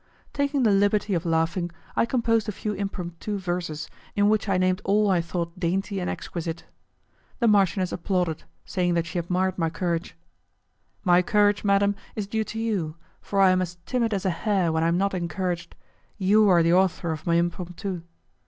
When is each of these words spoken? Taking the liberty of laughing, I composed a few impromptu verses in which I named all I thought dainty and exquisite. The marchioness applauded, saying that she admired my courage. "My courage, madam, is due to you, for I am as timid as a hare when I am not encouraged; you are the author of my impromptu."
Taking 0.33 0.63
the 0.63 0.71
liberty 0.71 1.13
of 1.13 1.27
laughing, 1.27 1.69
I 1.95 2.07
composed 2.07 2.49
a 2.49 2.51
few 2.51 2.73
impromptu 2.73 3.37
verses 3.37 3.87
in 4.15 4.29
which 4.29 4.49
I 4.49 4.57
named 4.57 4.81
all 4.83 5.11
I 5.11 5.21
thought 5.21 5.59
dainty 5.59 5.99
and 5.99 6.09
exquisite. 6.09 6.65
The 7.37 7.47
marchioness 7.47 7.91
applauded, 7.91 8.43
saying 8.65 8.95
that 8.95 9.05
she 9.05 9.19
admired 9.19 9.59
my 9.59 9.69
courage. 9.69 10.17
"My 11.03 11.21
courage, 11.21 11.63
madam, 11.63 11.93
is 12.15 12.25
due 12.25 12.43
to 12.45 12.57
you, 12.59 12.95
for 13.21 13.39
I 13.41 13.51
am 13.51 13.61
as 13.61 13.77
timid 13.85 14.11
as 14.11 14.25
a 14.25 14.31
hare 14.31 14.71
when 14.71 14.81
I 14.83 14.87
am 14.87 14.97
not 14.97 15.13
encouraged; 15.13 15.75
you 16.17 16.49
are 16.49 16.63
the 16.63 16.73
author 16.73 17.11
of 17.11 17.27
my 17.27 17.35
impromptu." 17.35 18.01